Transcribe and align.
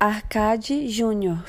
Arcade 0.00 0.88
Júnior. 0.88 1.42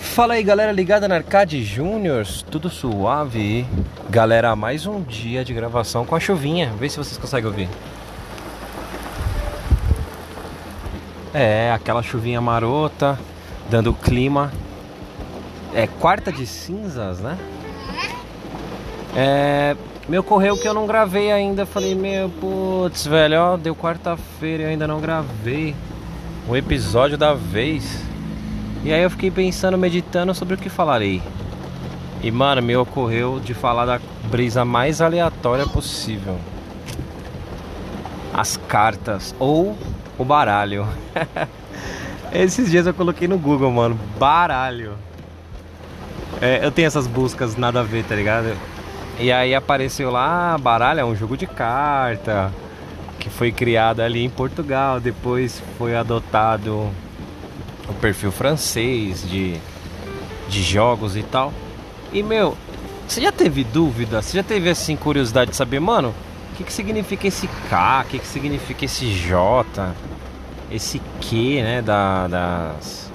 Fala 0.00 0.34
aí 0.34 0.42
galera 0.42 0.72
ligada 0.72 1.06
na 1.06 1.14
Arcade 1.14 1.62
Júniors, 1.62 2.44
tudo 2.50 2.68
suave? 2.68 3.64
Galera, 4.10 4.56
mais 4.56 4.86
um 4.86 5.00
dia 5.00 5.44
de 5.44 5.54
gravação 5.54 6.04
com 6.04 6.16
a 6.16 6.20
chuvinha, 6.20 6.72
vê 6.76 6.88
se 6.88 6.96
vocês 6.96 7.16
conseguem 7.16 7.48
ouvir. 7.48 7.68
É, 11.32 11.70
aquela 11.70 12.02
chuvinha 12.02 12.40
marota, 12.40 13.16
dando 13.70 13.94
clima. 13.94 14.52
É 15.72 15.86
quarta 15.86 16.32
de 16.32 16.44
cinzas, 16.44 17.20
né? 17.20 17.38
É, 19.14 19.76
me 20.08 20.18
ocorreu 20.18 20.56
que 20.56 20.66
eu 20.66 20.72
não 20.72 20.86
gravei 20.86 21.30
ainda. 21.30 21.66
Falei, 21.66 21.94
meu, 21.94 22.30
putz, 22.30 23.06
velho, 23.06 23.40
ó, 23.40 23.56
deu 23.56 23.76
quarta-feira 23.76 24.62
e 24.62 24.66
eu 24.66 24.70
ainda 24.70 24.86
não 24.86 25.00
gravei 25.00 25.76
o 26.48 26.56
episódio 26.56 27.18
da 27.18 27.34
vez. 27.34 28.02
E 28.82 28.92
aí 28.92 29.02
eu 29.02 29.10
fiquei 29.10 29.30
pensando, 29.30 29.76
meditando 29.76 30.34
sobre 30.34 30.54
o 30.54 30.58
que 30.58 30.70
falarei. 30.70 31.20
E 32.22 32.30
mano, 32.30 32.62
me 32.62 32.74
ocorreu 32.74 33.38
de 33.38 33.52
falar 33.52 33.84
da 33.84 34.00
brisa 34.24 34.64
mais 34.64 35.00
aleatória 35.00 35.66
possível. 35.66 36.38
As 38.32 38.56
cartas 38.56 39.34
ou 39.38 39.76
o 40.16 40.24
baralho. 40.24 40.86
Esses 42.32 42.70
dias 42.70 42.86
eu 42.86 42.94
coloquei 42.94 43.28
no 43.28 43.38
Google, 43.38 43.70
mano, 43.70 43.98
baralho. 44.18 44.94
É, 46.40 46.64
eu 46.64 46.70
tenho 46.70 46.86
essas 46.86 47.06
buscas 47.06 47.56
nada 47.56 47.80
a 47.80 47.82
ver, 47.82 48.04
tá 48.04 48.14
ligado? 48.14 48.56
E 49.20 49.32
aí 49.32 49.52
apareceu 49.52 50.10
lá, 50.10 50.56
baralho 50.58 51.00
é 51.00 51.04
um 51.04 51.16
jogo 51.16 51.36
de 51.36 51.46
carta 51.46 52.52
que 53.18 53.28
foi 53.28 53.50
criado 53.50 54.00
ali 54.00 54.24
em 54.24 54.30
Portugal, 54.30 55.00
depois 55.00 55.60
foi 55.76 55.96
adotado 55.96 56.88
o 57.88 57.94
perfil 57.94 58.30
francês 58.30 59.28
de, 59.28 59.56
de 60.48 60.62
jogos 60.62 61.16
e 61.16 61.24
tal. 61.24 61.52
E 62.12 62.22
meu, 62.22 62.56
você 63.08 63.20
já 63.20 63.32
teve 63.32 63.64
dúvida? 63.64 64.22
Você 64.22 64.36
já 64.36 64.42
teve 64.44 64.70
assim 64.70 64.94
curiosidade 64.94 65.50
de 65.50 65.56
saber, 65.56 65.80
mano, 65.80 66.14
o 66.52 66.56
que, 66.56 66.62
que 66.62 66.72
significa 66.72 67.26
esse 67.26 67.48
K? 67.68 68.04
O 68.04 68.10
que, 68.10 68.18
que 68.20 68.26
significa 68.26 68.84
esse 68.84 69.10
J? 69.10 69.94
Esse 70.70 71.00
Q, 71.20 71.62
né? 71.62 71.82
Da, 71.82 72.28
das, 72.28 73.10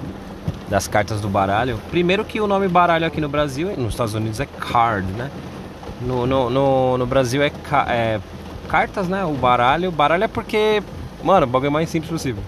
das 0.68 0.86
cartas 0.86 1.20
do 1.20 1.28
baralho. 1.28 1.80
Primeiro 1.90 2.24
que 2.24 2.40
o 2.40 2.46
nome 2.46 2.68
baralho 2.68 3.06
aqui 3.06 3.20
no 3.20 3.28
Brasil, 3.28 3.74
nos 3.78 3.94
Estados 3.94 4.14
Unidos 4.14 4.38
é 4.38 4.46
card, 4.46 5.10
né? 5.12 5.30
No, 6.06 6.26
no, 6.26 6.50
no, 6.50 6.98
no 6.98 7.06
Brasil 7.06 7.42
é, 7.42 7.50
é, 7.88 8.20
cartas, 8.68 9.08
né? 9.08 9.24
O 9.24 9.32
baralho. 9.32 9.90
Baralho 9.90 10.24
é 10.24 10.28
porque, 10.28 10.82
mano, 11.22 11.46
o 11.46 11.48
bagulho 11.48 11.68
é 11.68 11.70
mais 11.70 11.88
simples 11.88 12.10
possível. 12.10 12.42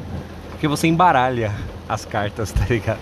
Porque 0.51 0.69
você 0.69 0.87
embaralha 0.87 1.53
as 1.89 2.05
cartas, 2.05 2.53
tá 2.53 2.65
ligado? 2.69 3.01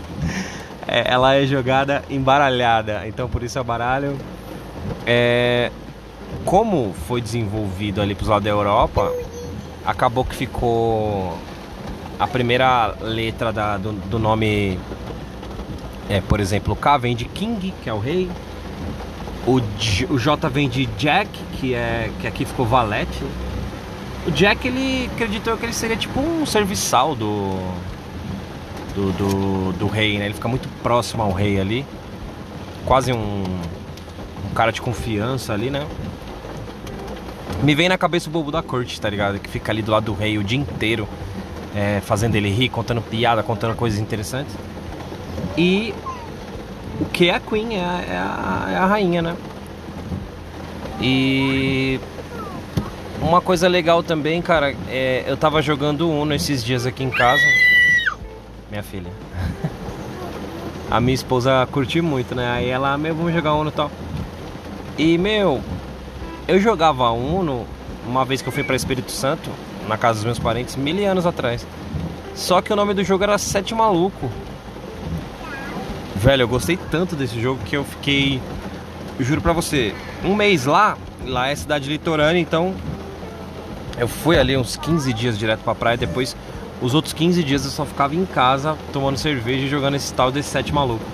É, 0.87 1.13
ela 1.13 1.35
é 1.35 1.47
jogada 1.47 2.03
embaralhada, 2.11 3.07
então 3.07 3.29
por 3.29 3.43
isso 3.43 3.59
é 3.59 3.63
baralho. 3.63 4.19
É, 5.07 5.71
como 6.45 6.95
foi 7.07 7.21
desenvolvido 7.21 8.01
ali 8.01 8.15
pros 8.15 8.29
lados 8.29 8.45
da 8.45 8.51
Europa, 8.51 9.11
acabou 9.85 10.25
que 10.25 10.35
ficou 10.35 11.39
a 12.19 12.27
primeira 12.27 12.95
letra 13.01 13.53
da, 13.53 13.77
do, 13.77 13.93
do 13.93 14.19
nome, 14.19 14.79
é, 16.09 16.21
por 16.21 16.41
exemplo, 16.41 16.77
K 16.77 16.99
vem 16.99 17.17
de 17.17 17.25
King, 17.25 17.73
que 17.83 17.89
é 17.89 17.93
o 17.93 17.99
rei. 17.99 18.31
O, 19.47 19.61
J, 19.79 20.07
o 20.07 20.19
J 20.19 20.49
vem 20.49 20.69
de 20.69 20.87
Jack, 20.87 21.29
que 21.59 21.75
é 21.75 22.11
que 22.21 22.27
aqui 22.27 22.45
ficou 22.45 22.65
Valete. 22.67 23.23
O 24.27 24.31
Jack 24.31 24.67
ele 24.67 25.11
acreditou 25.13 25.57
que 25.57 25.67
ele 25.67 25.73
seria 25.73 25.97
tipo 25.97 26.19
um 26.19 26.47
serviçal 26.47 27.15
do 27.15 27.59
do, 28.95 29.13
do, 29.13 29.73
do 29.73 29.87
rei, 29.87 30.19
né? 30.19 30.27
Ele 30.27 30.35
fica 30.35 30.49
muito 30.49 30.69
próximo 30.83 31.23
ao 31.23 31.33
rei 31.33 31.61
ali, 31.61 31.85
quase 32.87 33.13
um, 33.13 33.45
um 33.45 34.55
cara 34.55 34.71
de 34.71 34.81
confiança 34.81 35.53
ali, 35.53 35.69
né? 35.69 35.87
Me 37.63 37.75
vem 37.75 37.89
na 37.89 37.99
cabeça 37.99 38.29
o 38.29 38.33
bobo 38.33 38.51
da 38.51 38.63
corte, 38.63 39.01
tá 39.01 39.11
ligado? 39.11 39.39
Que 39.39 39.49
fica 39.49 39.73
ali 39.73 39.83
do 39.83 39.91
lado 39.91 40.05
do 40.05 40.15
rei 40.15 40.39
o 40.39 40.45
dia 40.45 40.59
inteiro, 40.59 41.09
é, 41.75 42.01
fazendo 42.01 42.37
ele 42.37 42.51
rir, 42.51 42.69
contando 42.69 43.03
piada, 43.03 43.43
contando 43.43 43.75
coisas 43.75 43.99
interessantes. 43.99 44.55
E 45.57 45.95
o 47.01 47.05
que 47.07 47.29
é 47.29 47.35
a 47.35 47.41
Queen, 47.41 47.77
é 47.77 47.85
a, 47.85 48.03
é 48.03 48.17
a, 48.17 48.67
é 48.71 48.77
a 48.77 48.87
rainha, 48.87 49.23
né? 49.23 49.37
E 51.01 52.01
uma 53.21 53.41
coisa 53.41 53.67
legal 53.69 54.03
também, 54.03 54.41
cara, 54.41 54.75
é, 54.89 55.25
eu 55.27 55.37
tava 55.37 55.61
jogando 55.63 56.09
Uno 56.09 56.35
esses 56.35 56.63
dias 56.63 56.87
aqui 56.87 57.03
em 57.03 57.11
casa. 57.11 57.43
Minha 58.71 58.83
filha. 58.83 59.11
a 60.91 61.01
minha 61.01 61.15
esposa 61.15 61.67
curtiu 61.73 62.03
muito, 62.03 62.35
né? 62.35 62.51
Aí 62.51 62.69
ela, 62.69 62.97
meu, 62.97 63.15
vamos 63.15 63.33
jogar 63.33 63.55
Uno 63.55 63.71
e 63.71 63.73
tal. 63.73 63.91
E, 64.97 65.19
meu, 65.19 65.61
eu 66.47 66.61
jogava 66.61 67.11
Uno 67.11 67.67
uma 68.07 68.25
vez 68.25 68.43
que 68.43 68.49
eu 68.49 68.53
fui 68.53 68.63
para 68.63 68.77
Espírito 68.77 69.11
Santo, 69.11 69.51
na 69.89 69.97
casa 69.97 70.15
dos 70.15 70.25
meus 70.25 70.39
parentes, 70.39 70.77
mil 70.77 71.11
anos 71.11 71.27
atrás. 71.27 71.67
Só 72.35 72.61
que 72.61 72.73
o 72.73 72.77
nome 72.77 72.95
do 72.95 73.03
jogo 73.03 73.25
era 73.25 73.39
Sete 73.39 73.75
Maluco. 73.75 74.31
Velho, 76.25 76.45
eu 76.45 76.49
gostei 76.49 76.79
tanto 76.91 77.15
desse 77.15 77.39
jogo 77.39 77.61
que 77.67 77.77
eu 77.77 77.85
fiquei, 77.85 78.41
eu 79.19 79.25
juro 79.27 79.43
pra 79.43 79.53
você, 79.53 79.95
um 80.25 80.35
mês 80.35 80.65
lá, 80.65 80.97
lá 81.27 81.49
é 81.49 81.55
cidade 81.55 81.87
litorânea, 81.87 82.41
então 82.41 82.75
eu 83.99 84.09
fui 84.09 84.39
ali 84.39 84.57
uns 84.57 84.75
15 84.75 85.13
dias 85.13 85.39
direto 85.39 85.61
pra 85.61 85.75
praia, 85.75 85.99
depois 85.99 86.35
os 86.81 86.95
outros 86.95 87.13
15 87.13 87.45
dias 87.45 87.67
eu 87.67 87.71
só 87.71 87.85
ficava 87.85 88.15
em 88.15 88.25
casa 88.25 88.75
tomando 88.91 89.19
cerveja 89.19 89.67
e 89.67 89.69
jogando 89.69 89.97
esse 89.97 90.15
tal 90.15 90.33
desse 90.33 90.49
sete 90.49 90.73
maluco. 90.73 91.05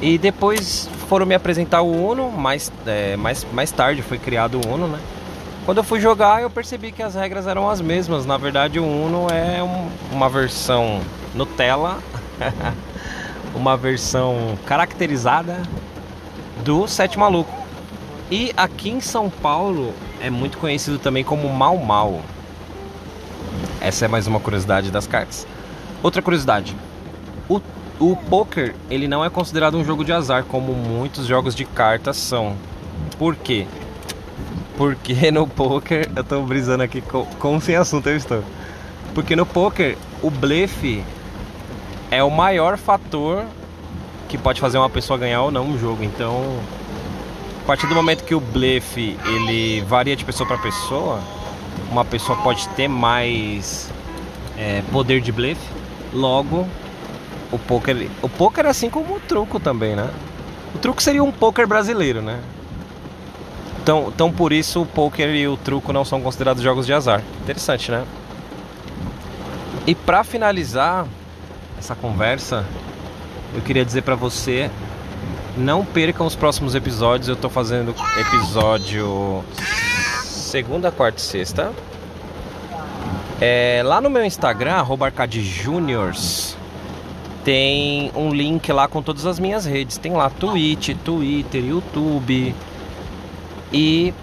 E 0.00 0.16
depois 0.16 0.88
foram 1.06 1.26
me 1.26 1.34
apresentar 1.34 1.82
o 1.82 2.10
Uno, 2.10 2.32
mais, 2.32 2.72
é, 2.86 3.14
mais, 3.14 3.46
mais 3.52 3.70
tarde 3.70 4.00
foi 4.00 4.16
criado 4.16 4.58
o 4.58 4.72
Uno, 4.72 4.88
né? 4.88 5.00
Quando 5.66 5.78
eu 5.78 5.84
fui 5.84 6.00
jogar 6.00 6.40
eu 6.40 6.48
percebi 6.48 6.92
que 6.92 7.02
as 7.02 7.14
regras 7.14 7.46
eram 7.46 7.68
as 7.68 7.82
mesmas. 7.82 8.24
Na 8.24 8.38
verdade 8.38 8.80
o 8.80 8.84
Uno 8.86 9.26
é 9.30 9.62
um, 9.62 9.90
uma 10.10 10.30
versão 10.30 11.02
Nutella 11.34 11.98
uma 13.54 13.76
versão 13.76 14.58
caracterizada 14.66 15.62
do 16.64 16.86
Sete 16.86 17.18
Maluco. 17.18 17.52
E 18.30 18.52
aqui 18.56 18.90
em 18.90 19.00
São 19.00 19.30
Paulo 19.30 19.94
é 20.20 20.28
muito 20.28 20.58
conhecido 20.58 20.98
também 20.98 21.24
como 21.24 21.48
Mal 21.48 21.76
Mal. 21.78 22.20
Essa 23.80 24.04
é 24.04 24.08
mais 24.08 24.26
uma 24.26 24.40
curiosidade 24.40 24.90
das 24.90 25.06
cartas. 25.06 25.46
Outra 26.02 26.20
curiosidade: 26.20 26.76
o, 27.48 27.60
o 27.98 28.16
poker 28.16 28.74
ele 28.90 29.08
não 29.08 29.24
é 29.24 29.30
considerado 29.30 29.76
um 29.76 29.84
jogo 29.84 30.04
de 30.04 30.12
azar 30.12 30.44
como 30.44 30.72
muitos 30.72 31.26
jogos 31.26 31.54
de 31.54 31.64
cartas 31.64 32.16
são. 32.16 32.56
Por 33.18 33.34
quê? 33.34 33.66
Porque 34.76 35.30
no 35.32 35.46
poker 35.46 36.10
eu 36.14 36.24
tô 36.24 36.42
brisando 36.42 36.82
aqui 36.82 37.00
com, 37.00 37.24
com 37.24 37.60
sem 37.60 37.76
assunto 37.76 38.08
eu 38.08 38.16
estou. 38.16 38.44
Porque 39.14 39.34
no 39.34 39.46
poker 39.46 39.96
o 40.22 40.30
blefe 40.30 41.02
é 42.10 42.22
o 42.22 42.30
maior 42.30 42.76
fator 42.76 43.44
que 44.28 44.36
pode 44.36 44.60
fazer 44.60 44.78
uma 44.78 44.90
pessoa 44.90 45.18
ganhar 45.18 45.42
ou 45.42 45.50
não 45.50 45.66
um 45.66 45.78
jogo. 45.78 46.04
Então, 46.04 46.60
a 47.62 47.66
partir 47.66 47.86
do 47.86 47.94
momento 47.94 48.24
que 48.24 48.34
o 48.34 48.40
blefe 48.40 49.18
ele 49.24 49.80
varia 49.82 50.14
de 50.14 50.24
pessoa 50.24 50.46
para 50.46 50.58
pessoa, 50.58 51.20
uma 51.90 52.04
pessoa 52.04 52.38
pode 52.42 52.68
ter 52.70 52.88
mais 52.88 53.90
é, 54.56 54.82
poder 54.92 55.20
de 55.20 55.32
blefe. 55.32 55.66
Logo, 56.12 56.66
o 57.52 57.58
poker, 57.58 58.08
o 58.22 58.28
poker 58.28 58.66
é 58.66 58.68
assim 58.68 58.90
como 58.90 59.16
o 59.16 59.20
truco 59.20 59.58
também, 59.60 59.94
né? 59.94 60.10
O 60.74 60.78
truco 60.78 61.02
seria 61.02 61.22
um 61.22 61.32
poker 61.32 61.66
brasileiro, 61.66 62.20
né? 62.20 62.40
Então, 63.82 64.12
então 64.14 64.30
por 64.30 64.52
isso 64.52 64.82
o 64.82 64.86
poker 64.86 65.34
e 65.34 65.48
o 65.48 65.56
truco 65.56 65.92
não 65.92 66.04
são 66.04 66.20
considerados 66.20 66.62
jogos 66.62 66.86
de 66.86 66.92
azar. 66.92 67.22
Interessante, 67.42 67.90
né? 67.90 68.04
E 69.86 69.94
para 69.94 70.22
finalizar, 70.22 71.06
essa 71.78 71.94
conversa, 71.94 72.64
eu 73.54 73.60
queria 73.60 73.84
dizer 73.84 74.02
para 74.02 74.14
você 74.14 74.70
não 75.58 75.84
percam 75.84 76.26
os 76.26 76.36
próximos 76.36 76.74
episódios. 76.74 77.28
Eu 77.28 77.36
tô 77.36 77.48
fazendo 77.48 77.94
episódio 78.18 79.44
segunda, 80.24 80.90
quarta 80.90 81.18
e 81.18 81.22
sexta. 81.22 81.72
É, 83.40 83.82
lá 83.84 84.00
no 84.00 84.08
meu 84.08 84.24
Instagram, 84.24 84.84
@arcadejuniors, 85.00 86.56
tem 87.44 88.10
um 88.14 88.30
link 88.30 88.70
lá 88.72 88.88
com 88.88 89.02
todas 89.02 89.26
as 89.26 89.38
minhas 89.38 89.64
redes. 89.64 89.96
Tem 89.96 90.12
lá 90.12 90.30
Twitch, 90.30 90.90
Twitter, 91.04 91.64
YouTube 91.64 92.54
e 93.72 94.14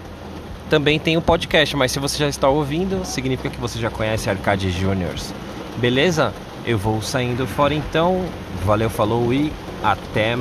também 0.68 0.98
tem 0.98 1.16
o 1.16 1.22
podcast. 1.22 1.76
Mas 1.76 1.92
se 1.92 1.98
você 1.98 2.18
já 2.18 2.28
está 2.28 2.48
ouvindo, 2.48 3.04
significa 3.04 3.50
que 3.50 3.60
você 3.60 3.78
já 3.78 3.90
conhece 3.90 4.28
Arcade 4.28 4.70
Juniors. 4.70 5.32
Beleza? 5.78 6.32
Eu 6.66 6.76
vou 6.76 7.00
saindo 7.00 7.46
fora 7.46 7.72
então. 7.72 8.26
Valeu, 8.64 8.90
falou 8.90 9.32
e 9.32 9.52
até 9.84 10.34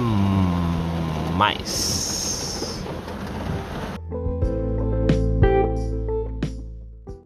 mais. 1.35 2.14